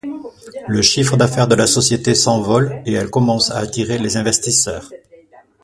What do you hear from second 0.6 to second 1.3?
Le chiffre